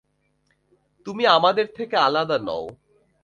[1.05, 2.65] তুমি আমাদের থেকে আলাদা নও।